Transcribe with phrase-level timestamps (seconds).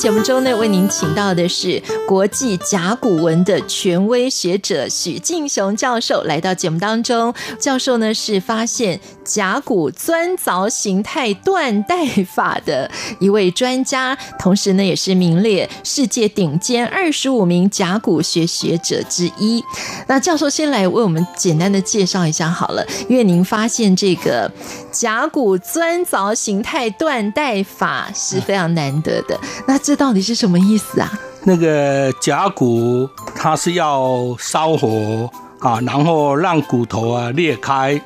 [0.00, 1.78] 节目中呢，为您请到的是
[2.08, 7.34] 国际甲骨文的权威学者许敬雄教授来到节目当中。
[7.58, 19.62] 教授呢是发现甲骨钻凿形态断代法的一位专家，同时呢也是名列世界顶尖二十五名甲骨学学者之一。
[20.06, 24.50] 那教授先来为我们简单的介绍一下好了，因为您发现这个
[24.90, 29.38] 甲骨钻凿形态断代法是非常难得的。
[29.66, 31.10] 那这到底是什么意思啊？
[31.44, 35.30] 那个甲骨，它是要烧火
[35.60, 38.00] 啊，然后让骨头啊裂开。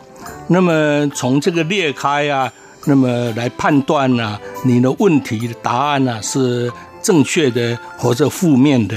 [0.47, 2.53] 那么从这个裂开啊，
[2.85, 6.71] 那么来判断呢、啊，你的问题的答案呢、啊、是
[7.03, 8.97] 正确的或者负面的。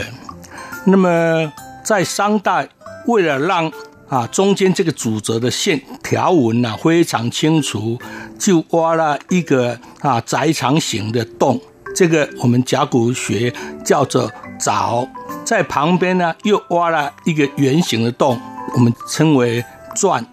[0.85, 1.51] 那么
[1.83, 2.69] 在商代，
[3.07, 3.71] 为了让
[4.09, 7.99] 啊中间这个主轴的线条纹呢非常清楚，
[8.39, 11.59] 就挖了一个啊窄长形的洞。
[11.95, 13.51] 这个我们甲骨学
[13.83, 15.07] 叫做凿，
[15.43, 18.39] 在旁边呢又挖了一个圆形的洞，
[18.75, 19.63] 我们称为
[19.95, 20.23] 钻。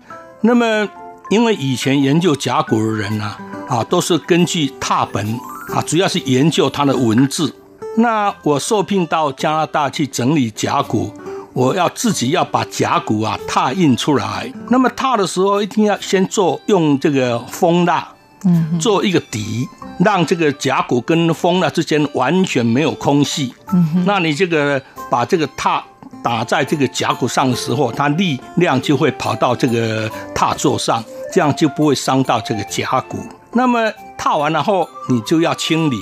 [0.42, 0.86] 那么，
[1.30, 3.34] 因为以前研究甲骨的人呢，
[3.67, 5.27] 啊，都是根据拓本
[5.75, 7.55] 啊，主要是研究它的文字。
[7.97, 11.14] 那我受聘到加拿大去整理甲骨，
[11.55, 14.53] 我要自己要把甲骨啊拓印出来。
[14.69, 18.07] 那么拓的时候一定要先做用这个蜂蜡，
[18.45, 19.67] 嗯，做一个底。
[20.01, 25.81] 让这个甲骨跟蜂蜡之间完全没有空隙，嗯，那你这个把这个拓
[26.20, 33.19] 打在这个甲骨上的时候，它力量就会跑到这个拓座上，这样就不会伤到这个甲骨。
[33.53, 33.89] 那么
[34.19, 35.97] 拓完了后，你就要清理。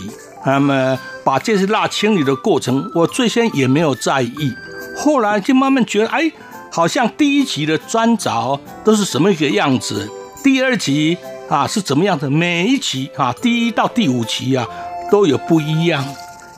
[0.46, 4.54] 那么把这些蜡清理的过程，我最先也没有在意，
[4.96, 6.30] 后来就慢慢觉得，哎，
[6.70, 10.10] 好像第一集的砖凿都是什么一个样子，
[10.42, 11.18] 第二集。
[11.48, 12.30] 啊，是怎么样的？
[12.30, 14.66] 每一集啊，第一到第五集啊，
[15.10, 16.02] 都有不一样。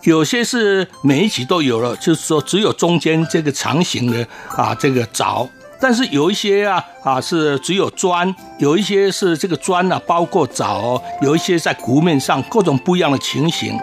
[0.02, 5.48] 有些是每一集都有了，就是说只有中间这个长形的啊，这个凿。
[5.80, 13.76] 但是有一些啊啊是只有砖，有一些是这个砖啊，包括凿，有一些在骨面上各种不一样的情形。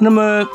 [0.00, 0.46] 那么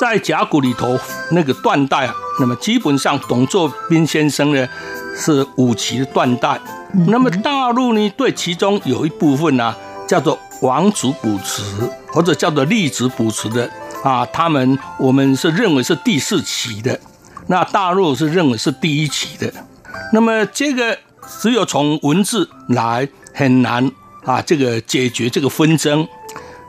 [0.00, 0.98] 在甲骨里头
[1.32, 4.68] 那个断代啊，那么基本上董作宾先生呢
[5.16, 6.60] 是五期的断代。
[7.06, 9.76] 那么大陆呢，对其中有一部分呢、啊，
[10.06, 11.62] 叫做王族卜辞，
[12.08, 13.68] 或者叫做立子卜辞的
[14.02, 17.00] 啊，他们我们是认为是第四期的，
[17.46, 19.52] 那大陆是认为是第一期的。
[20.12, 20.98] 那么这个
[21.40, 23.90] 只有从文字来很难
[24.24, 26.06] 啊，这个解决这个纷争。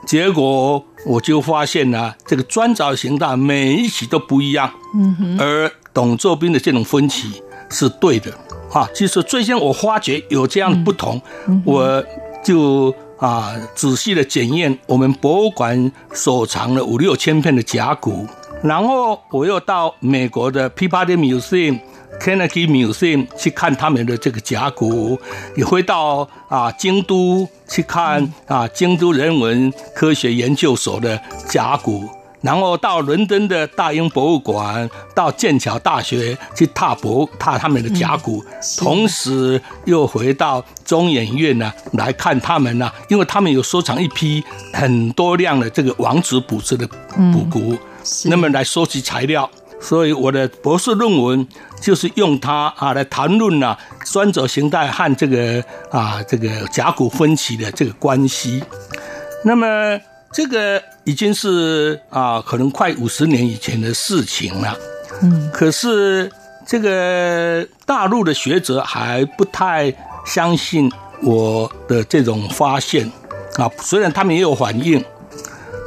[0.06, 8.32] 结果我就发现呢、啊，这个砖凿形态每一期都不一样，嗯哼，而董作宾的这种分歧是对的。
[8.72, 11.20] 啊，其实最先我发觉有这样的不同，
[11.64, 12.02] 我
[12.42, 18.26] 就啊仔细的检验我们博物馆所藏的五六千片的甲骨，
[18.64, 21.78] 然后我又到美国的 Peabody Museum、
[22.18, 25.20] Carnegie Museum 去看他们的这个甲骨，
[25.54, 32.08] 也会到啊京都去看啊京都人文科学研究所的甲骨。
[32.40, 44.44] 然后到伦敦的大英博物馆，到剑桥大学去踏博踏他们的甲骨，嗯、同时又回到中研院呢来看他们呢，因为他们有收藏一批
[44.74, 47.74] 很多量的这个王子卜辞的卜骨，
[48.24, 51.46] 那么来收集材料，所以我的博士论文
[51.80, 58.62] 就是用它啊来谈论呢钻凿形态和这个啊这个甲骨分歧的这个关系，
[59.44, 60.00] 那么。
[60.36, 64.76] 这个已经是啊，可能快五十年以前的事情了。
[65.22, 66.28] 嗯，可是
[66.66, 69.94] 这个大陆的学者还不太
[70.26, 70.90] 相信
[71.22, 73.08] 我的这种发现
[73.58, 75.04] 啊，虽然他们也有反应。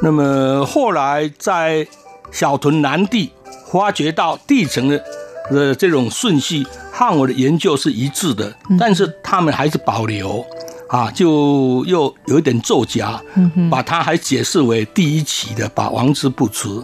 [0.00, 1.86] 那么后来在
[2.30, 3.32] 小屯南地
[3.70, 5.04] 发掘到地层的
[5.50, 10.44] 的这种顺序和我的研究是一致的，但是他们还是保留。
[10.88, 13.22] 啊，就又有一点作假，
[13.70, 16.82] 把它还解释为第一起的，把王之不辞。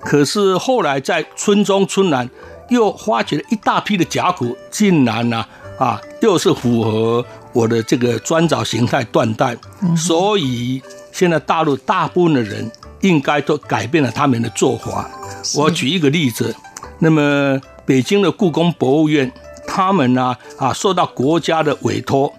[0.00, 2.28] 可是后来在村中村南
[2.70, 5.46] 又发掘了一大批的甲骨，竟然呢
[5.78, 9.56] 啊，啊，又是符合我的这个砖藻形态断代，
[9.96, 10.82] 所以
[11.12, 12.68] 现在大陆大部分的人
[13.06, 15.08] 应该都改变了他们的做法。
[15.54, 16.54] 我举一个例子，
[16.98, 19.30] 那么北京的故宫博物院，
[19.66, 22.32] 他们呢啊，受到国家的委托，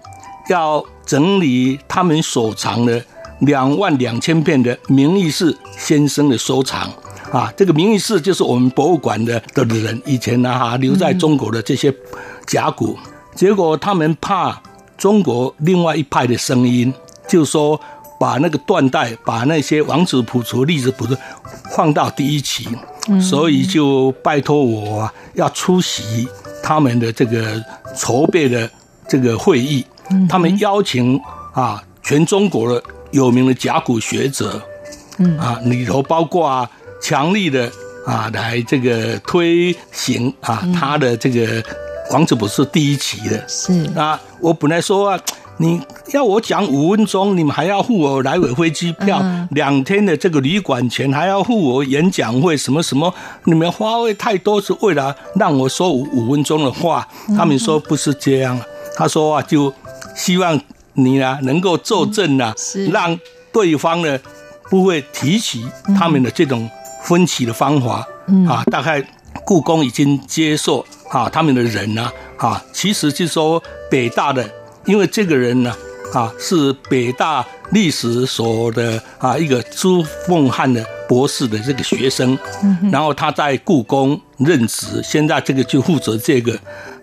[0.50, 3.02] 要整理他们所藏的
[3.40, 6.90] 两万两千片的明义士先生的收藏
[7.32, 7.52] 啊。
[7.56, 11.94] 这个明义士就是我们博物馆的的人以前呢哈留在中国的这些
[12.46, 12.98] 甲骨，
[13.34, 14.60] 结果他们怕
[14.98, 16.92] 中国另外一派的声音，
[17.28, 17.80] 就说
[18.18, 21.16] 把那个断代，把那些王子朴辞、例子朴辞
[21.70, 22.68] 放到第一期。
[23.22, 26.28] 所以就拜托我要出席
[26.62, 27.58] 他们的这个
[27.96, 28.70] 筹备的
[29.08, 29.82] 这个会议，
[30.28, 31.18] 他们邀请
[31.54, 32.82] 啊全中国的
[33.12, 34.60] 有名的甲骨学者，
[35.38, 36.70] 啊里头包括啊
[37.00, 37.72] 强力的
[38.04, 41.64] 啊来这个推行啊他的这个
[42.10, 45.18] 王子不是第一期的，是啊我本来说啊。
[45.60, 45.80] 你
[46.12, 49.20] 要我讲五分钟，你们还要付我来回飞机票，
[49.50, 53.12] 两天的这个旅馆钱，还要付我演讲会什么什么，
[53.44, 57.06] 你们花费太多，是为了让我说五五分钟的话。
[57.36, 58.58] 他们说不是这样，
[58.96, 59.72] 他说啊，就
[60.14, 60.60] 希望
[60.94, 62.54] 你呢能够作证呢，
[62.92, 63.18] 让
[63.52, 64.16] 对方呢
[64.70, 65.66] 不会提起
[65.98, 66.70] 他们的这种
[67.02, 68.06] 分歧的方法
[68.48, 68.62] 啊。
[68.70, 69.04] 大概
[69.44, 74.48] 故宫已经接受啊，他们的人呢啊，其实就是说北大的。
[74.88, 75.70] 因为这个人呢，
[76.14, 82.36] 啊，是北大历史所的啊一个朱凤汉的博士的这个学生，
[82.90, 86.58] 然后他在故宫任职，现在这个就负责这个。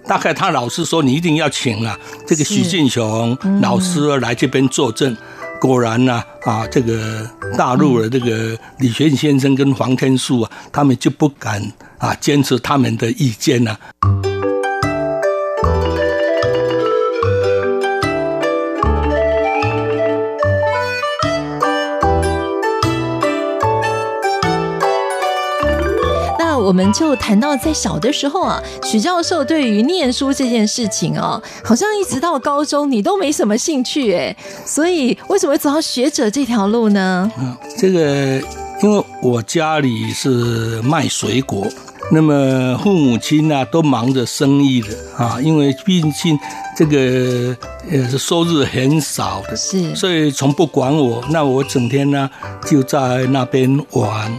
[0.07, 5.15] 大概他老师说，你一定要请啊这个许进雄老师来这边作证。
[5.61, 11.61] 果然呢，啊，这个大陆的这个李学勤先生跟黄天树啊，他们就不敢
[11.99, 13.77] 啊坚持他们的意见呢。
[26.65, 34.35] 我们就谈到在小的时候啊，许教授对于念书这件事情哦，好像一直到高中你都没什么兴趣哎，
[34.65, 37.31] 所以为什么会走到学者这条路呢？
[37.37, 38.41] 嗯，这个
[38.81, 41.67] 因为我家里是卖水果，
[42.11, 46.37] 那么父母亲呢都忙着生意的啊，因为毕竟
[46.75, 47.55] 这个
[47.91, 52.27] 呃是收入很少的，是，所以从不管我，那我整天呢
[52.65, 54.35] 就在那边玩。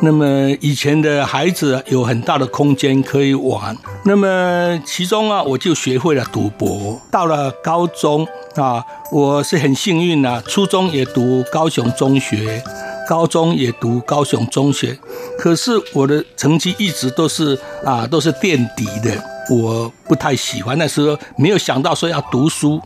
[0.00, 7.00] 那么以前的孩子有很大的空间可以玩，那么其中啊，我就学会了赌博。
[7.10, 12.62] 到了高中啊，我是很幸运啊，初中也读高雄中学，
[13.08, 14.96] 高中也读高雄中学，
[15.36, 19.20] 可是我的成绩一直都是啊，都是垫底的，
[19.50, 20.78] 我不太喜欢。
[20.78, 22.80] 那时候没有想到说要读书，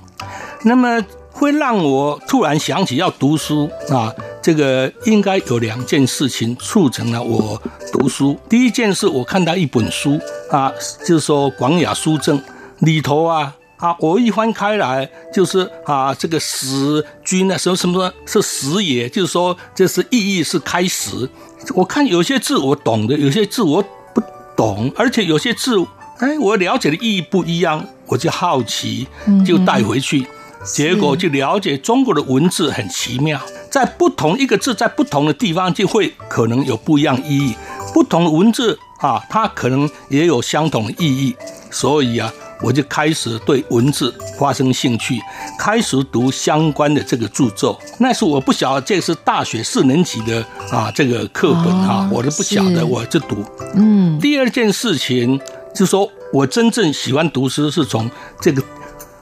[0.62, 4.10] 那么会让我突然想起要读书啊。
[4.42, 7.62] 这个应该有两件事情促成了我
[7.92, 8.36] 读书。
[8.48, 10.72] 第一件事，我看到一本书啊，
[11.06, 12.36] 就是说《广雅书证》
[12.80, 21.28] 里头啊啊，我一翻开来，就是啊，这个始君啊，什么什么是始也，就是说这是意义是开始。
[21.74, 23.80] 我看有些字我懂的，有些字我
[24.12, 24.20] 不
[24.56, 25.76] 懂，而且有些字
[26.18, 29.06] 哎，我了解的意义不一样，我就好奇，
[29.46, 30.26] 就带回去。
[30.64, 33.40] 结果就了解中国的文字很奇妙，
[33.72, 37.56] 在不同一个字在不同的地方就会可能有不一样意义，
[37.94, 41.34] 不同的文字啊，它可能也有相同的意义。
[41.70, 45.18] 所以啊，我就开始对文字发生兴趣，
[45.58, 47.80] 开始读相关的这个著作。
[47.98, 53.42] 那时我不晓得这是大学四年级的啊这个课本啊，我都不晓得，我就读。
[53.74, 54.20] 嗯。
[54.20, 55.40] 第二件事情
[55.74, 58.62] 就是说我真正喜欢读诗是从这个。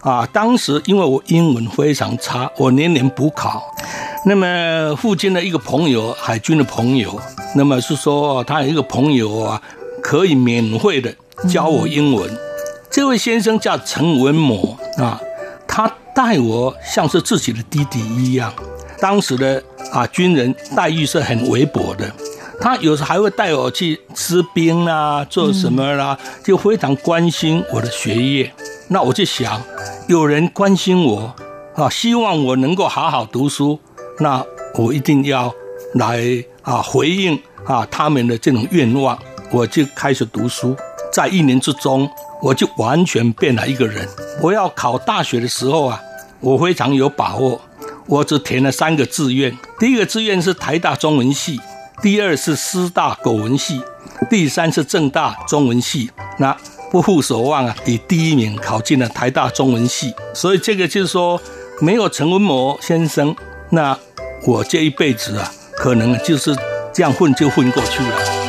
[0.02, 3.62] 啊，当时因为我英文非常差，我年年补考。
[4.25, 7.21] 那么附近的一个朋友，海军的朋友，
[7.54, 9.61] 那么是说他有一个朋友啊，
[10.02, 11.14] 可以免费的
[11.49, 12.30] 教我英文。
[12.30, 12.38] 嗯、
[12.90, 15.21] 这位先生叫陈文模啊，
[15.66, 18.52] 他待我像是自己的弟弟一样。
[19.00, 22.11] 当时的啊军人待遇是很微薄的，
[22.61, 28.52] 他有时还会带我去吃冰啊，做什么啦，就非常关心我的学业。
[28.88, 29.62] 那我就想，
[30.11, 31.33] 有人关心我，
[31.76, 33.79] 啊，希望我能够好好读书，
[34.19, 35.55] 那我一定要
[35.95, 36.21] 来
[36.62, 39.17] 啊回应啊他们的这种愿望，
[39.52, 40.75] 我就开始读书，
[41.12, 42.11] 在一年之中，
[42.43, 44.05] 我就完全变了一个人。
[44.43, 46.00] 我要考大学的时候啊，
[46.40, 47.61] 我非常有把握。
[48.07, 51.61] 我只填了三个志愿，第一个志愿是台大中文系，
[52.02, 53.81] 第二是师大国文系，
[54.29, 56.11] 第三是政大中文系。
[56.38, 56.57] 那
[56.91, 60.15] 不负所望啊，以第一名考进了台大中文系。
[60.35, 61.41] 所以这个就是说，
[61.81, 63.35] 没有陈文谋先生，
[63.71, 63.97] 那
[64.45, 66.57] 我这一辈子啊，可能就是
[66.93, 68.40] 这样混就混过去了。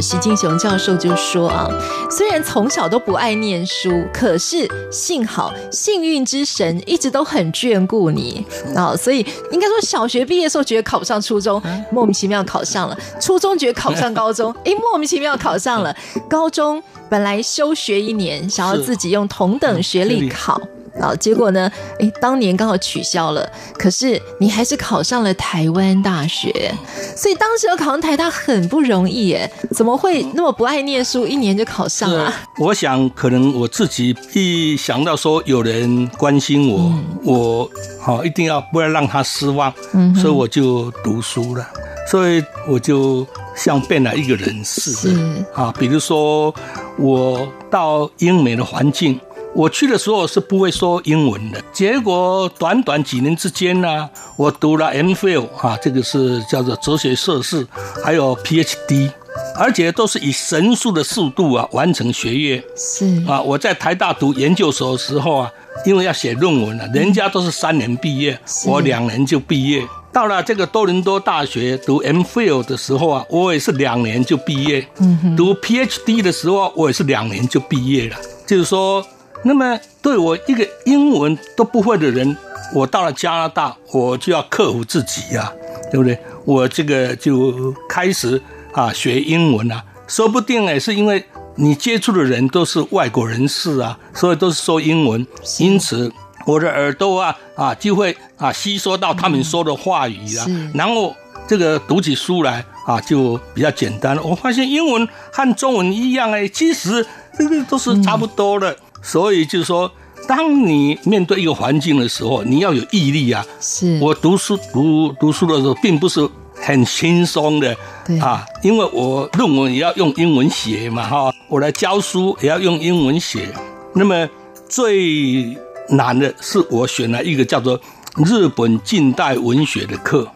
[0.00, 1.68] 许敬雄教授就说啊，
[2.10, 8.44] 虽然从小都不爱念书，可是幸好幸运之神一直都很眷顾你
[8.74, 15.94] 啊，所以应该说小学毕业的时候觉得考不上初中，莫名其妙考上了；初中觉得考不上高中， 哎，莫名其妙考上了
[16.28, 16.82] 高中。
[17.08, 20.58] 本来休学一年，想要自己用同等学历考。
[21.02, 21.68] 好，结果呢？
[21.98, 26.72] 哎，当年刚好取消了，可是你还是考上了台湾大学，
[27.16, 29.52] 所以当时要考上台大很不容易耶。
[29.72, 32.32] 怎么会那么不爱念书，一年就考上了？
[32.56, 41.68] 我想可能我自己一想到说有人关心我，嗯、我好一定要不要让他失望，嗯，所以我就读书了，
[42.08, 45.74] 所以我就像变了一个人似的啊。
[45.76, 46.54] 比如说
[46.96, 49.18] 我到英美的环境。
[49.54, 57.66] 我去的时候是不会说英文的，结果短短几年之间呢，我读了 MPhil 啊，这个是叫做哲学硕士，
[58.02, 59.10] 还有 PhD，
[59.54, 62.64] 而且都是以神速的速度啊完成学业。
[62.74, 65.52] 是啊，我在台大读研究所的时候啊，
[65.84, 69.86] 因为要写论文啊，人家都是三年毕业，我两年就毕业。
[70.10, 74.88] 到了这个多伦多大学读 MPhil 的时候啊，我也是两年就毕业。
[74.98, 78.16] 嗯哼，读 PhD 的时候，我也是两年就毕业了。
[78.46, 79.04] 就是说。
[79.44, 82.36] 那么，对我一个英文都不会的人，
[82.74, 85.52] 我到了加拿大，我就要克服自己呀、啊，
[85.90, 86.18] 对不对？
[86.44, 88.40] 我这个就开始
[88.72, 91.24] 啊学英文啊，说不定也是因为
[91.56, 95.26] 你接触的人都是外国人士啊，所以都是说英文，
[95.58, 96.12] 因此
[96.46, 101.14] 我的耳朵啊啊就会啊吸收到他们说的话语啊，然后
[101.48, 104.16] 这个读起书来啊就比较简单。
[104.22, 107.04] 我发现英文和中文一样哎，其实
[107.36, 108.76] 这个都是差不多的。
[109.02, 109.90] 所以就是说，
[110.28, 113.44] 当你面对一个环境的时候，你要有毅力啊。
[113.60, 123.48] 是我读书读读书的时候，并不是很轻松的，对啊，因为我论文也要用英文写嘛，哈，我来教书也要用英文写。
[123.94, 124.28] 那么
[124.68, 125.56] 最
[125.88, 127.78] 难的是我选了一个叫做
[128.24, 130.26] 日本近代文学的课，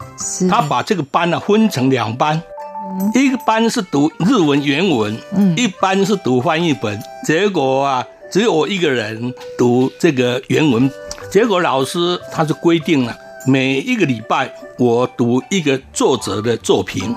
[0.49, 2.41] 他把这个班呢分成两班。
[3.13, 8.05] 一个班是读日文原文，嗯，一班是读翻译本，结果啊。
[8.29, 10.91] 只有我一个人读这个原文，
[11.31, 13.15] 结果老师他就规定了，
[13.45, 17.15] 每一个礼拜我读一个作者的作品，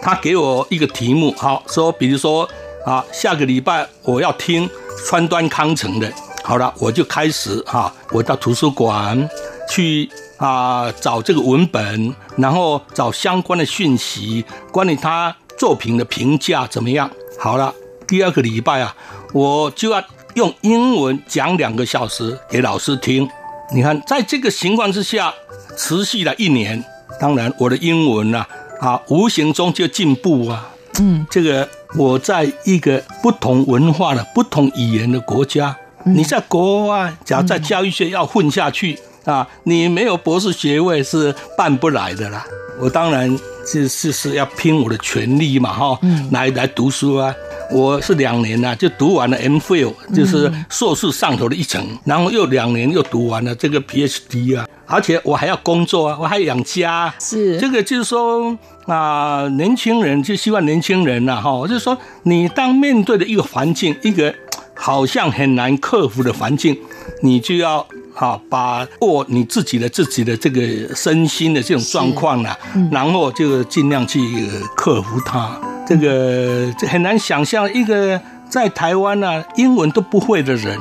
[0.00, 2.48] 他给我一个题目，好说，比如说
[2.86, 4.68] 啊，下个礼拜我要听
[5.06, 6.10] 川端康成的，
[6.42, 9.28] 好了，我就开始哈，我到图书馆
[9.68, 10.08] 去
[10.38, 17.10] 啊找这个文本，然后找相关的讯息，关于他作品的评价怎么样？
[17.38, 17.74] 好了，
[18.08, 18.96] 第二个礼拜啊，
[19.34, 20.02] 我就要。
[20.36, 23.26] 用英文讲两个小时给老师听，
[23.72, 25.32] 你看，在这个情况之下，
[25.78, 26.82] 持续了一年。
[27.18, 28.46] 当然，我的英文啊，
[28.78, 30.68] 啊，无形中就进步啊。
[31.00, 31.66] 嗯，这个
[31.96, 35.74] 我在一个不同文化的、不同语言的国家，
[36.04, 42.44] 你在国外，假如在教育学要混下去啊，你没有博士学位是办不来的啦。
[42.78, 43.34] 我当然
[43.66, 45.98] 是是是要拼我的全力嘛，哈，
[46.30, 47.34] 来来读书啊。
[47.70, 57.12] 我是两年呐，就读完了 MPhil，就是硕士上头的一层，然后又两年又读完了这个 PhD 啊，而且我还要工作啊，我还养家。
[57.20, 57.58] 是。
[57.58, 58.56] 这个就是说
[58.86, 64.32] 啊，年轻人就希望年轻人呐，哈，就是说你当面对的一个环境，一个
[64.74, 66.78] 好像很难克服的环境，
[67.22, 72.54] 你就要啊把握你自己的自己的这个身心的这种状况呢，
[72.92, 74.20] 然后就尽量去
[74.76, 75.60] 克服它。
[75.86, 80.78] 这个这很难想象，一个在台湾呢、啊，英文都不会的人，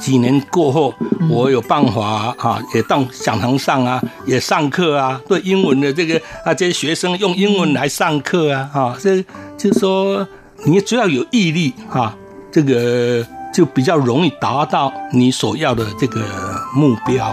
[0.00, 0.92] 几年过后，
[1.30, 9.22] 我有办法啊，也到讲堂上啊，也上课啊，对英文的这个啊，这些学生用英文来上课啊，啊，这
[9.56, 10.26] 就是说，
[10.64, 12.14] 你只要有毅力啊，
[12.50, 13.24] 这个
[13.54, 16.20] 就比较容易达到你所要的这个
[16.74, 17.32] 目标。